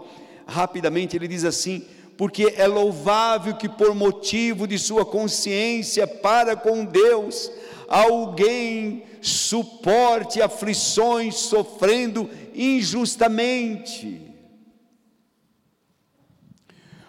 [0.46, 1.84] rapidamente ele diz assim:
[2.16, 7.52] porque é louvável que por motivo de sua consciência para com Deus,
[7.88, 14.22] alguém suporte aflições sofrendo injustamente.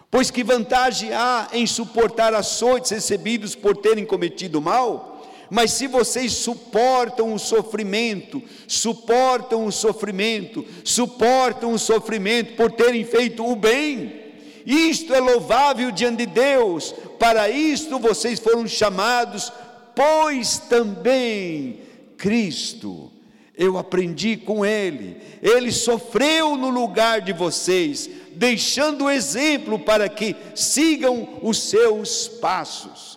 [0.09, 5.16] Pois que vantagem há em suportar açoites recebidos por terem cometido mal?
[5.49, 13.45] Mas se vocês suportam o sofrimento, suportam o sofrimento, suportam o sofrimento por terem feito
[13.45, 14.27] o bem,
[14.65, 19.51] isto é louvável diante de Deus, para isto vocês foram chamados,
[19.95, 21.79] pois também
[22.17, 23.09] Cristo,
[23.55, 31.39] eu aprendi com Ele, Ele sofreu no lugar de vocês, deixando exemplo para que sigam
[31.41, 33.16] os seus passos.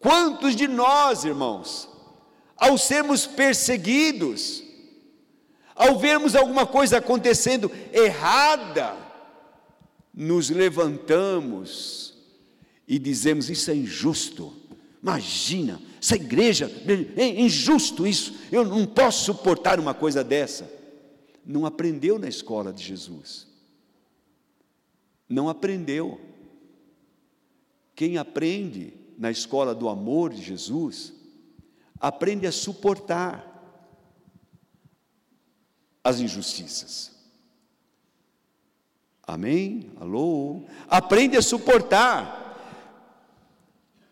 [0.00, 1.88] Quantos de nós, irmãos,
[2.56, 4.64] ao sermos perseguidos,
[5.74, 8.96] ao vermos alguma coisa acontecendo errada,
[10.12, 12.18] nos levantamos
[12.88, 14.60] e dizemos: Isso é injusto,
[15.02, 16.70] Imagina, essa igreja,
[17.16, 20.70] é injusto isso, eu não posso suportar uma coisa dessa.
[21.44, 23.46] Não aprendeu na escola de Jesus.
[25.26, 26.20] Não aprendeu.
[27.94, 31.12] Quem aprende na escola do amor de Jesus,
[32.00, 33.46] aprende a suportar
[36.02, 37.12] as injustiças.
[39.22, 39.92] Amém?
[40.00, 40.62] Alô?
[40.88, 42.40] Aprende a suportar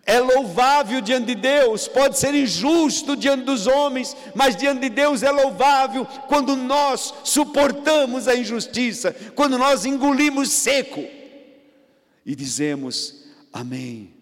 [0.04, 5.22] é louvável diante de Deus, pode ser injusto diante dos homens, mas diante de Deus
[5.22, 11.04] é louvável quando nós suportamos a injustiça, quando nós engolimos seco
[12.24, 14.17] e dizemos amém.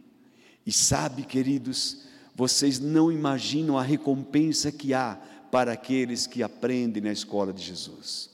[0.66, 1.98] E sabe, queridos,
[2.34, 5.16] vocês não imaginam a recompensa que há
[5.50, 8.30] para aqueles que aprendem na escola de Jesus.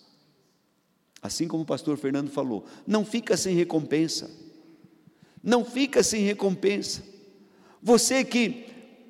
[1.23, 4.31] Assim como o pastor Fernando falou, não fica sem recompensa.
[5.43, 7.03] Não fica sem recompensa.
[7.83, 8.67] Você que,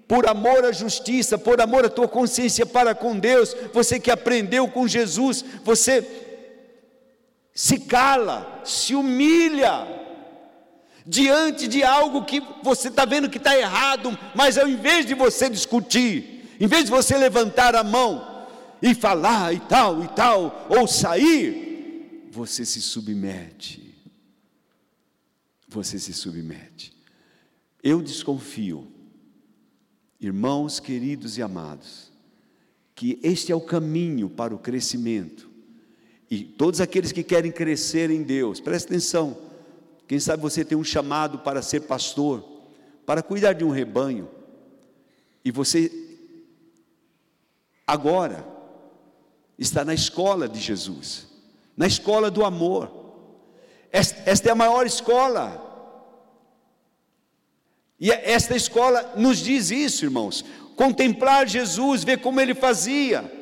[0.08, 4.68] por amor à justiça, por amor à tua consciência para com Deus, você que aprendeu
[4.68, 6.06] com Jesus, você
[7.54, 10.01] se cala, se humilha,
[11.06, 15.48] diante de algo que você está vendo que está errado, mas ao invés de você
[15.48, 18.46] discutir, em vez de você levantar a mão
[18.80, 23.94] e falar e tal e tal, ou sair, você se submete.
[25.68, 26.92] Você se submete.
[27.82, 28.92] Eu desconfio,
[30.22, 32.12] Irmãos queridos e amados,
[32.94, 35.50] que este é o caminho para o crescimento.
[36.30, 39.36] E todos aqueles que querem crescer em Deus, preste atenção.
[40.12, 42.44] Quem sabe você tem um chamado para ser pastor,
[43.06, 44.28] para cuidar de um rebanho,
[45.42, 45.90] e você
[47.86, 48.46] agora
[49.58, 51.28] está na escola de Jesus,
[51.74, 52.92] na escola do amor.
[53.90, 55.58] Esta é a maior escola.
[57.98, 60.44] E esta escola nos diz isso, irmãos.
[60.76, 63.41] Contemplar Jesus, ver como ele fazia,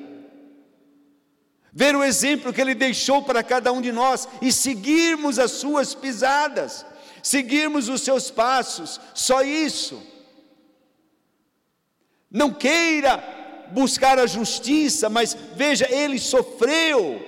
[1.73, 5.95] ver o exemplo que ele deixou para cada um de nós e seguirmos as suas
[5.95, 6.85] pisadas,
[7.23, 10.03] seguirmos os seus passos, só isso.
[12.31, 17.21] Não queira buscar a justiça, mas veja, ele sofreu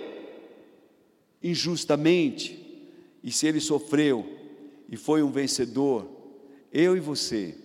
[1.42, 2.60] injustamente,
[3.22, 4.38] e se ele sofreu
[4.88, 6.08] e foi um vencedor,
[6.72, 7.56] eu e você,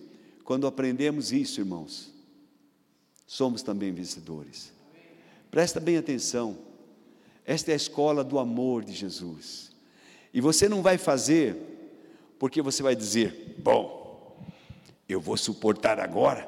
[0.44, 2.12] quando aprendemos isso, irmãos,
[3.26, 4.72] somos também vencedores.
[5.50, 6.58] Presta bem atenção,
[7.48, 9.74] esta é a escola do amor de Jesus,
[10.34, 11.56] e você não vai fazer,
[12.38, 14.38] porque você vai dizer, bom,
[15.08, 16.46] eu vou suportar agora,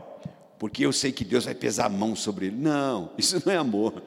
[0.58, 2.56] porque eu sei que Deus vai pesar a mão sobre ele.
[2.56, 4.02] Não, isso não é amor.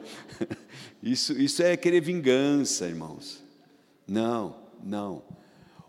[1.02, 3.42] Isso, isso é querer vingança, irmãos.
[4.06, 5.24] Não, não.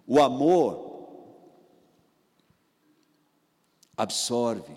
[0.08, 1.24] O amor
[3.96, 4.74] absorve,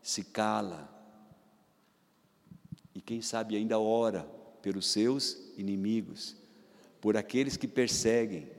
[0.00, 0.88] se cala,
[2.94, 4.35] e quem sabe ainda ora
[4.66, 6.34] pelos seus inimigos,
[7.00, 8.50] por aqueles que perseguem,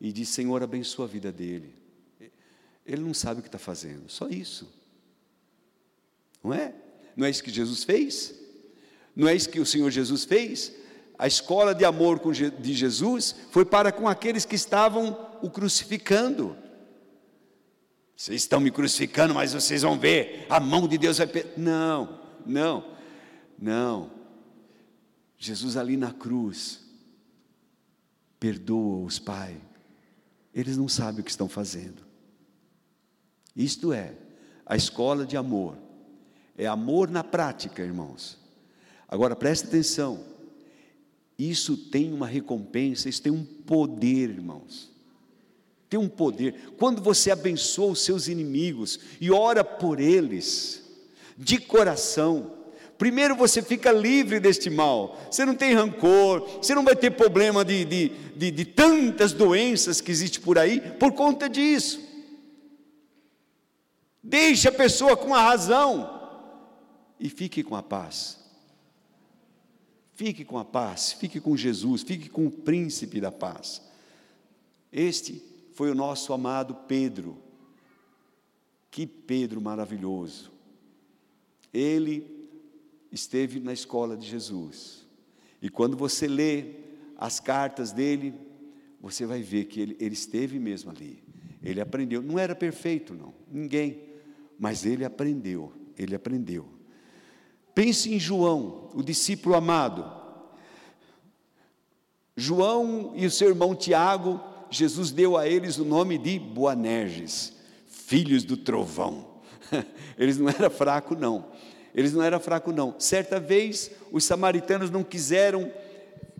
[0.00, 1.72] e diz: Senhor, abençoa a vida dele.
[2.84, 4.68] Ele não sabe o que está fazendo, só isso.
[6.42, 6.74] Não é?
[7.14, 8.34] Não é isso que Jesus fez?
[9.14, 10.72] Não é isso que o Senhor Jesus fez?
[11.16, 16.56] A escola de amor de Jesus foi para com aqueles que estavam o crucificando.
[18.16, 21.28] Vocês estão me crucificando, mas vocês vão ver, a mão de Deus vai.
[21.56, 22.96] Não, não,
[23.56, 24.19] não.
[25.42, 26.80] Jesus ali na cruz,
[28.38, 29.56] perdoa-os, Pai.
[30.54, 32.02] Eles não sabem o que estão fazendo.
[33.56, 34.14] Isto é,
[34.66, 35.76] a escola de amor
[36.58, 38.38] é amor na prática, irmãos.
[39.08, 40.22] Agora preste atenção.
[41.38, 44.90] Isso tem uma recompensa, isso tem um poder, irmãos.
[45.88, 46.74] Tem um poder.
[46.76, 50.84] Quando você abençoa os seus inimigos e ora por eles,
[51.38, 52.59] de coração,
[53.00, 57.64] primeiro você fica livre deste mal, você não tem rancor, você não vai ter problema
[57.64, 61.98] de, de, de, de tantas doenças que existem por aí por conta disso.
[64.22, 66.20] Deixa a pessoa com a razão
[67.18, 68.38] e fique com a paz.
[70.12, 73.80] Fique com a paz, fique com Jesus, fique com o príncipe da paz.
[74.92, 75.42] Este
[75.72, 77.42] foi o nosso amado Pedro.
[78.90, 80.52] Que Pedro maravilhoso.
[81.72, 82.39] Ele
[83.10, 85.06] esteve na escola de Jesus.
[85.60, 86.74] E quando você lê
[87.16, 88.34] as cartas dele,
[89.00, 91.22] você vai ver que ele, ele esteve mesmo ali.
[91.62, 92.22] Ele aprendeu.
[92.22, 94.02] Não era perfeito, não, ninguém.
[94.58, 96.68] Mas ele aprendeu, ele aprendeu.
[97.74, 100.18] Pense em João, o discípulo amado.
[102.36, 104.40] João e o seu irmão Tiago,
[104.70, 107.56] Jesus deu a eles o nome de Boanerges,
[107.86, 109.28] filhos do trovão.
[110.16, 111.50] Eles não eram fracos, não.
[111.94, 112.94] Eles não eram fracos, não.
[112.98, 115.70] Certa vez, os samaritanos não quiseram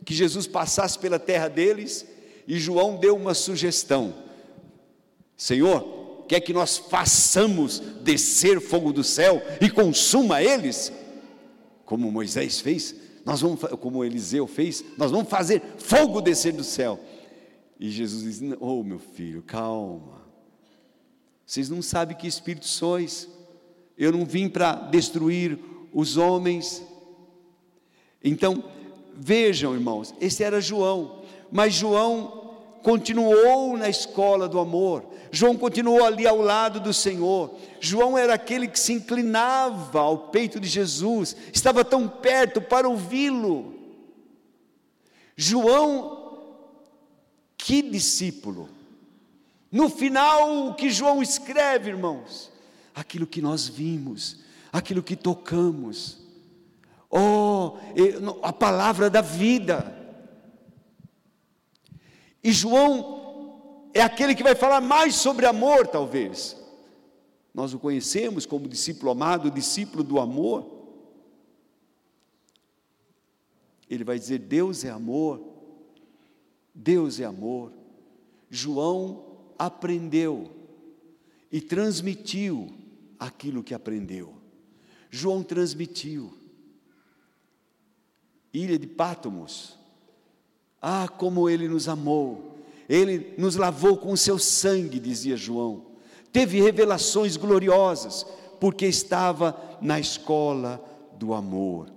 [0.04, 2.06] que Jesus passasse pela terra deles,
[2.46, 4.14] e João deu uma sugestão:
[5.36, 10.92] Senhor, quer que nós façamos descer fogo do céu e consuma eles?
[11.90, 12.94] como Moisés fez,
[13.24, 17.00] nós vamos, como Eliseu fez, nós vamos fazer fogo descer do céu.
[17.80, 20.22] E Jesus diz: Oh, meu filho, calma.
[21.44, 23.28] Vocês não sabem que espírito sois.
[24.00, 25.58] Eu não vim para destruir
[25.92, 26.82] os homens.
[28.24, 28.64] Então,
[29.14, 31.20] vejam, irmãos, esse era João,
[31.52, 35.04] mas João continuou na escola do amor.
[35.30, 37.54] João continuou ali ao lado do Senhor.
[37.78, 43.74] João era aquele que se inclinava ao peito de Jesus, estava tão perto para ouvi-lo.
[45.36, 46.38] João,
[47.58, 48.66] que discípulo.
[49.70, 52.49] No final, o que João escreve, irmãos?
[52.94, 54.40] Aquilo que nós vimos,
[54.72, 56.18] aquilo que tocamos.
[57.10, 57.76] Oh,
[58.42, 59.96] a palavra da vida.
[62.42, 66.56] E João é aquele que vai falar mais sobre amor, talvez.
[67.52, 70.78] Nós o conhecemos como discípulo amado, discípulo do amor.
[73.88, 75.40] Ele vai dizer: Deus é amor,
[76.72, 77.72] Deus é amor.
[78.48, 79.24] João
[79.58, 80.50] aprendeu
[81.50, 82.68] e transmitiu
[83.20, 84.34] aquilo que aprendeu.
[85.10, 86.32] João transmitiu.
[88.52, 89.78] Ilha de Pátomos.
[90.80, 92.58] Ah, como ele nos amou!
[92.88, 95.86] Ele nos lavou com o seu sangue, dizia João.
[96.32, 98.26] Teve revelações gloriosas,
[98.58, 100.82] porque estava na escola
[101.16, 101.88] do amor.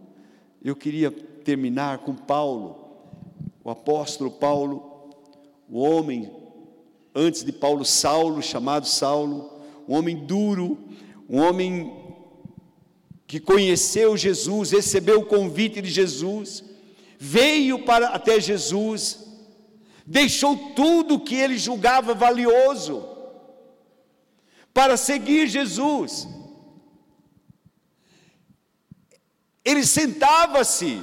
[0.63, 2.77] Eu queria terminar com Paulo,
[3.63, 5.09] o apóstolo Paulo,
[5.69, 6.31] o homem,
[7.15, 10.77] antes de Paulo, Saulo, chamado Saulo, um homem duro,
[11.33, 11.91] um homem
[13.25, 16.63] que conheceu Jesus, recebeu o convite de Jesus,
[17.17, 19.25] veio para até Jesus,
[20.05, 23.03] deixou tudo que ele julgava valioso
[24.71, 26.27] para seguir Jesus.
[29.65, 31.01] Ele sentava-se,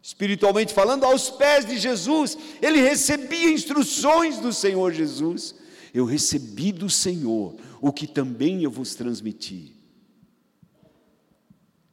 [0.00, 5.63] espiritualmente falando, aos pés de Jesus, ele recebia instruções do Senhor Jesus.
[5.94, 9.72] Eu recebi do Senhor o que também eu vos transmiti.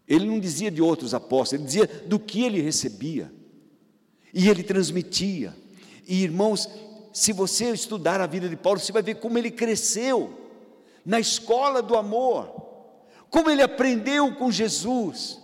[0.07, 3.31] Ele não dizia de outros apóstolos, ele dizia do que ele recebia.
[4.33, 5.55] E ele transmitia.
[6.07, 6.67] E irmãos,
[7.13, 10.33] se você estudar a vida de Paulo, você vai ver como ele cresceu
[11.05, 12.49] na escola do amor,
[13.29, 15.39] como ele aprendeu com Jesus,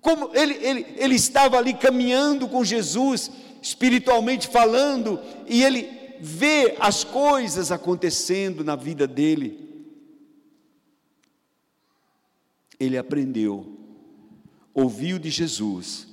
[0.00, 3.30] como ele, ele, ele estava ali caminhando com Jesus,
[3.62, 9.68] espiritualmente falando, e ele vê as coisas acontecendo na vida dele.
[12.78, 13.80] Ele aprendeu
[14.74, 16.08] ouviu de Jesus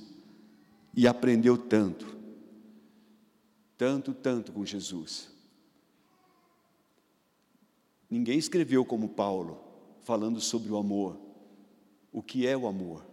[0.94, 2.16] e aprendeu tanto,
[3.76, 5.30] tanto, tanto com Jesus.
[8.10, 9.62] Ninguém escreveu como Paulo,
[10.00, 11.18] falando sobre o amor.
[12.10, 13.06] O que é o amor?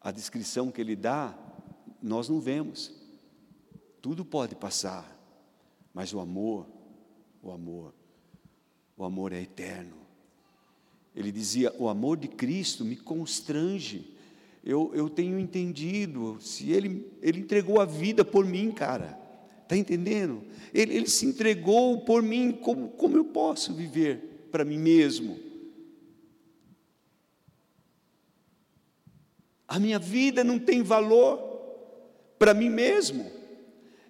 [0.00, 1.36] A descrição que ele dá,
[2.02, 2.92] nós não vemos.
[4.00, 5.19] Tudo pode passar,
[5.92, 6.66] mas o amor,
[7.42, 7.94] o amor,
[8.96, 9.96] o amor é eterno.
[11.14, 14.16] Ele dizia: O amor de Cristo me constrange.
[14.62, 16.38] Eu, eu tenho entendido.
[16.40, 19.18] Se ele, ele entregou a vida por mim, cara.
[19.62, 20.42] Está entendendo?
[20.74, 22.52] Ele, ele se entregou por mim.
[22.52, 25.38] Como, como eu posso viver para mim mesmo?
[29.66, 31.38] A minha vida não tem valor
[32.38, 33.39] para mim mesmo.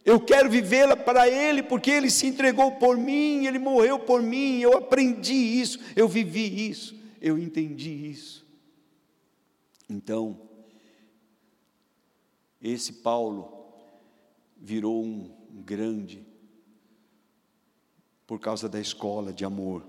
[0.05, 4.61] Eu quero vivê-la para Ele, porque Ele se entregou por mim, Ele morreu por mim,
[4.61, 8.47] eu aprendi isso, eu vivi isso, eu entendi isso.
[9.89, 10.41] Então,
[12.63, 13.73] esse Paulo
[14.57, 15.31] virou um
[15.65, 16.25] grande
[18.27, 19.85] por causa da escola de amor.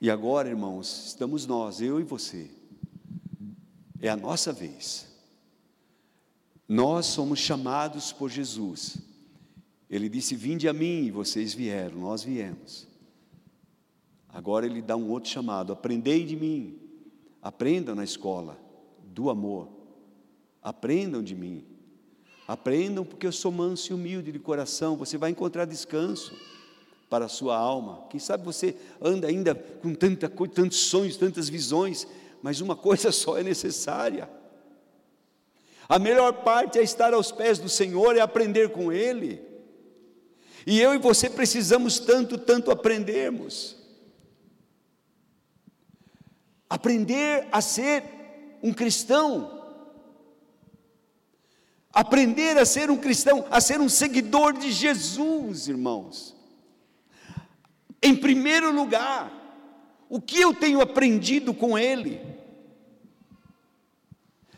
[0.00, 2.50] E agora, irmãos, estamos nós, eu e você.
[4.00, 5.11] É a nossa vez.
[6.68, 8.96] Nós somos chamados por Jesus.
[9.90, 12.88] Ele disse: Vinde a mim, e vocês vieram, nós viemos.
[14.28, 16.78] Agora ele dá um outro chamado: Aprendei de mim.
[17.42, 18.58] Aprendam na escola
[19.04, 19.68] do amor.
[20.62, 21.64] Aprendam de mim.
[22.46, 24.96] Aprendam porque eu sou manso e humilde de coração.
[24.96, 26.32] Você vai encontrar descanso
[27.10, 28.06] para a sua alma.
[28.08, 32.06] Quem sabe você anda ainda com tanta tantos sonhos, tantas visões,
[32.42, 34.28] mas uma coisa só é necessária
[35.92, 39.42] a melhor parte é estar aos pés do Senhor, é aprender com Ele.
[40.66, 43.76] E eu e você precisamos tanto, tanto aprendermos.
[46.66, 48.04] Aprender a ser
[48.62, 49.68] um cristão.
[51.92, 56.34] Aprender a ser um cristão, a ser um seguidor de Jesus, irmãos.
[58.02, 59.30] Em primeiro lugar,
[60.08, 62.31] o que eu tenho aprendido com Ele?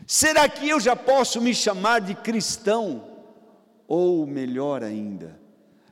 [0.06, 3.10] Será que eu já posso me chamar de cristão?
[3.86, 5.40] Ou melhor ainda,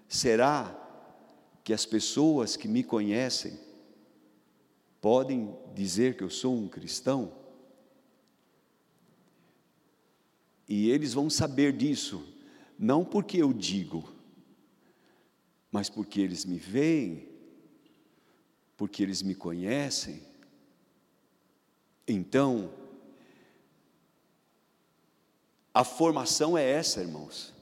[0.09, 0.79] será
[1.63, 3.59] que as pessoas que me conhecem
[5.01, 7.33] podem dizer que eu sou um cristão?
[10.69, 12.27] E eles vão saber disso,
[12.79, 14.11] não porque eu digo,
[15.71, 17.29] mas porque eles me veem,
[18.77, 20.23] porque eles me conhecem.
[22.09, 22.73] Então,
[25.75, 27.53] a formação é essa, irmãos.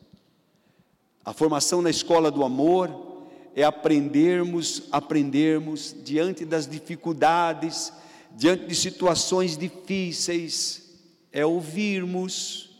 [1.24, 7.92] A formação na escola do amor é aprendermos, aprendermos diante das dificuldades,
[8.32, 10.90] diante de situações difíceis,
[11.32, 12.70] é ouvirmos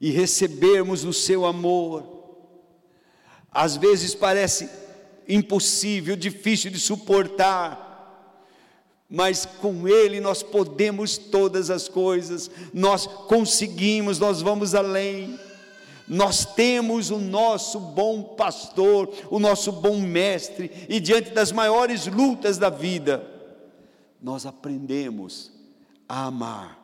[0.00, 2.04] e recebermos o seu amor.
[3.50, 4.68] Às vezes parece
[5.28, 7.91] impossível, difícil de suportar,
[9.14, 15.38] mas com Ele nós podemos todas as coisas, nós conseguimos, nós vamos além,
[16.08, 22.58] Nós temos o nosso bom pastor, o nosso bom mestre, e diante das maiores lutas
[22.58, 23.26] da vida,
[24.20, 25.52] nós aprendemos
[26.08, 26.78] a amar.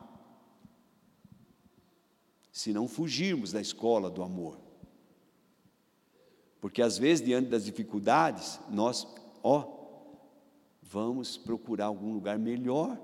[2.51, 4.57] Se não fugirmos da escola do amor.
[6.59, 9.07] Porque às vezes, diante das dificuldades, nós,
[9.43, 9.78] ó,
[10.89, 12.99] vamos procurar algum lugar melhor.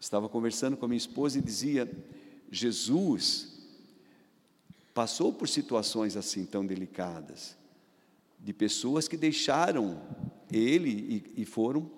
[0.00, 1.90] Estava conversando com a minha esposa e dizia:
[2.50, 3.56] Jesus
[4.92, 7.56] passou por situações assim tão delicadas,
[8.40, 10.02] de pessoas que deixaram
[10.50, 10.90] ele
[11.36, 11.90] e, e foram.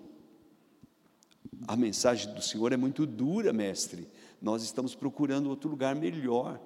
[1.66, 4.08] A mensagem do Senhor é muito dura, mestre.
[4.42, 6.60] Nós estamos procurando outro lugar melhor.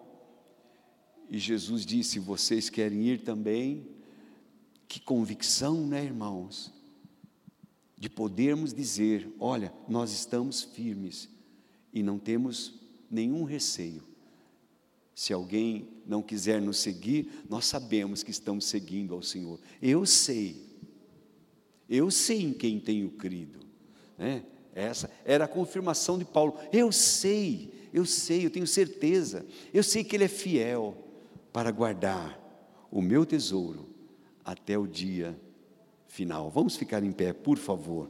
[1.31, 3.95] E Jesus disse: Vocês querem ir também?
[4.95, 6.73] Que convicção, né, irmãos?
[7.99, 11.29] De podermos dizer: Olha, nós estamos firmes
[11.93, 12.75] e não temos
[13.11, 14.05] nenhum receio.
[15.13, 19.59] Se alguém não quiser nos seguir, nós sabemos que estamos seguindo ao Senhor.
[19.83, 20.65] Eu sei,
[21.89, 23.59] eu sei em quem tenho crido.
[24.17, 24.45] Né?
[24.73, 26.57] Essa era a confirmação de Paulo.
[26.73, 29.45] Eu sei, eu sei, eu tenho certeza.
[29.73, 30.97] Eu sei que Ele é fiel
[31.53, 32.41] para guardar
[32.93, 33.93] o meu tesouro
[34.45, 35.39] até o dia
[36.07, 36.51] final.
[36.51, 38.09] Vamos ficar em pé, por favor.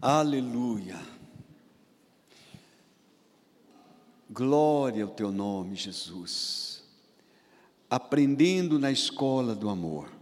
[0.00, 1.00] Aleluia.
[4.28, 6.84] Glória ao teu nome, Jesus.
[7.88, 10.13] Aprendendo na escola do amor.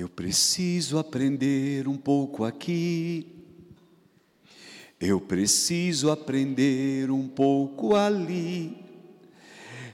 [0.00, 3.26] Eu preciso aprender um pouco aqui.
[4.98, 8.82] Eu preciso aprender um pouco ali.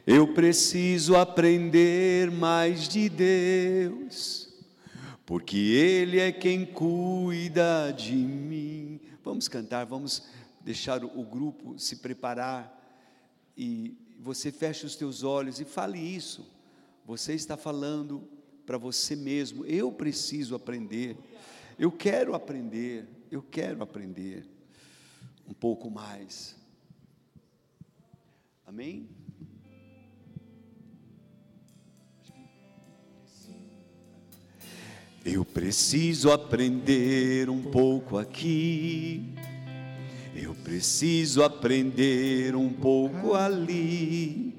[0.06, 4.48] Eu preciso aprender mais de Deus,
[5.26, 9.00] porque Ele é quem cuida de mim.
[9.24, 10.22] Vamos cantar, vamos
[10.60, 12.72] deixar o grupo se preparar
[13.58, 16.48] e você fecha os teus olhos e fale isso.
[17.04, 18.35] Você está falando
[18.66, 19.64] para você mesmo.
[19.64, 21.16] Eu preciso aprender.
[21.78, 23.06] Eu quero aprender.
[23.30, 24.44] Eu quero aprender
[25.48, 26.56] um pouco mais.
[28.66, 29.08] Amém?
[35.24, 39.34] Eu preciso aprender um pouco aqui.
[40.34, 44.55] Eu preciso aprender um pouco ali.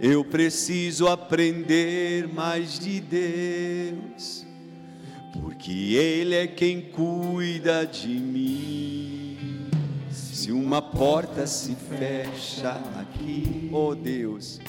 [0.00, 4.46] Eu preciso aprender mais de Deus,
[5.32, 9.66] porque Ele é quem cuida de mim.
[10.12, 14.60] Se uma porta se fecha aqui, oh Deus,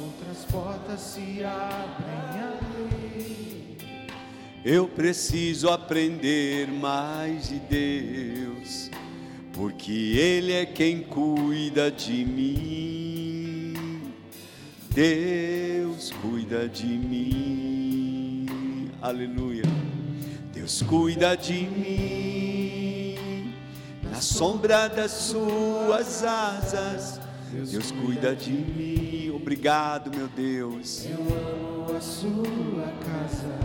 [0.00, 3.76] outras portas se abrem ali.
[4.64, 8.90] Eu preciso aprender mais de Deus,
[9.52, 13.23] porque Ele é quem cuida de mim.
[14.94, 18.46] Deus cuida de mim,
[19.02, 19.64] aleluia.
[20.52, 23.52] Deus cuida de mim,
[24.08, 27.20] na sombra das suas asas.
[27.50, 31.04] Deus cuida de mim, obrigado, meu Deus.
[31.06, 33.58] Eu amo a sua casa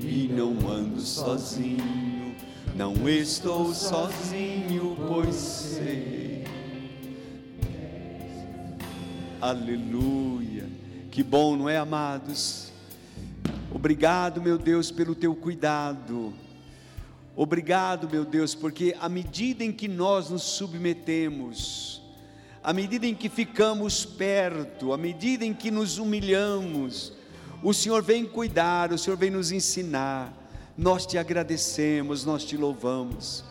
[0.00, 2.34] e não ando sozinho,
[2.74, 6.21] não estou sozinho, pois sei
[9.42, 10.70] Aleluia.
[11.10, 12.70] Que bom, não é, amados?
[13.72, 16.32] Obrigado, meu Deus, pelo teu cuidado.
[17.34, 22.00] Obrigado, meu Deus, porque à medida em que nós nos submetemos,
[22.62, 27.12] à medida em que ficamos perto, à medida em que nos humilhamos,
[27.64, 30.32] o Senhor vem cuidar, o Senhor vem nos ensinar.
[30.78, 33.42] Nós te agradecemos, nós te louvamos.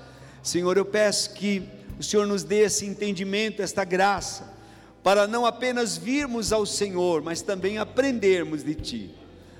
[0.41, 1.67] Senhor, eu peço que
[1.99, 4.60] o Senhor nos dê esse entendimento, esta graça
[5.03, 9.15] para não apenas virmos ao Senhor, mas também aprendermos de Ti,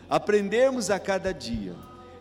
[0.10, 1.76] aprendermos a cada dia,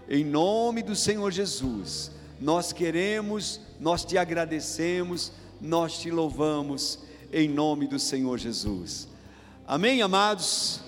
[0.09, 2.11] em nome do Senhor Jesus,
[2.41, 7.01] nós queremos, nós te agradecemos, nós te louvamos,
[7.33, 9.09] em nome do Senhor Jesus.
[9.67, 10.81] Amém, amados?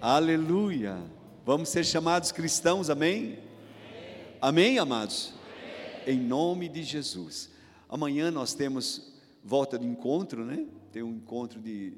[0.00, 0.98] Aleluia.
[1.44, 3.38] Vamos ser chamados cristãos, amém?
[4.40, 5.32] Amém, amados?
[6.06, 7.50] Em nome de Jesus.
[7.88, 10.66] Amanhã nós temos volta de encontro, né?
[10.96, 11.92] Tem um encontro de,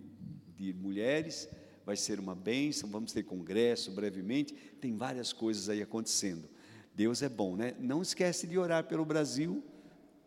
[0.57, 1.49] de mulheres,
[1.87, 6.49] vai ser uma bênção, vamos ter congresso brevemente, tem várias coisas aí acontecendo.
[6.97, 7.75] Deus é bom, né?
[7.79, 9.63] Não esquece de orar pelo Brasil,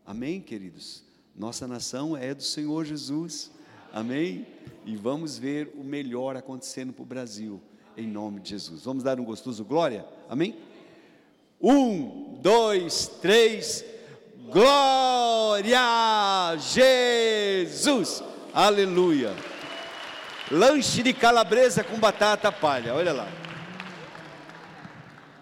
[0.06, 1.04] amém, queridos?
[1.36, 3.50] Nossa nação é do Senhor Jesus.
[3.92, 4.46] Amém?
[4.86, 7.60] E vamos ver o melhor acontecendo para o Brasil,
[7.94, 8.84] em nome de Jesus.
[8.84, 10.06] Vamos dar um gostoso glória?
[10.30, 10.56] Amém?
[11.60, 13.84] Um, dois, três,
[14.50, 18.31] glória a Jesus!
[18.54, 19.34] Aleluia!
[20.50, 23.26] Lanche de calabresa com batata palha, olha lá.